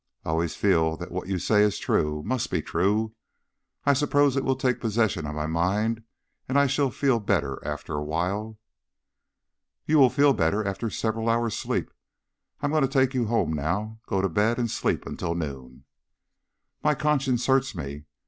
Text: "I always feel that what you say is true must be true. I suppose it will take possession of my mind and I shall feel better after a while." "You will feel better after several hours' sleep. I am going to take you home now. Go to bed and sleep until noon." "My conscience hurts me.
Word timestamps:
"I 0.25 0.29
always 0.29 0.55
feel 0.55 0.97
that 0.97 1.11
what 1.11 1.27
you 1.27 1.37
say 1.37 1.61
is 1.61 1.77
true 1.77 2.23
must 2.25 2.49
be 2.49 2.63
true. 2.63 3.13
I 3.85 3.93
suppose 3.93 4.35
it 4.35 4.43
will 4.43 4.55
take 4.55 4.79
possession 4.79 5.27
of 5.27 5.35
my 5.35 5.45
mind 5.45 6.01
and 6.49 6.57
I 6.57 6.65
shall 6.65 6.89
feel 6.89 7.19
better 7.19 7.63
after 7.63 7.93
a 7.93 8.03
while." 8.03 8.57
"You 9.85 9.99
will 9.99 10.09
feel 10.09 10.33
better 10.33 10.65
after 10.67 10.89
several 10.89 11.29
hours' 11.29 11.55
sleep. 11.55 11.91
I 12.61 12.65
am 12.65 12.71
going 12.71 12.81
to 12.81 12.87
take 12.87 13.13
you 13.13 13.27
home 13.27 13.53
now. 13.53 13.99
Go 14.07 14.21
to 14.23 14.27
bed 14.27 14.57
and 14.57 14.71
sleep 14.71 15.05
until 15.05 15.35
noon." 15.35 15.83
"My 16.83 16.95
conscience 16.95 17.45
hurts 17.45 17.75
me. 17.75 18.05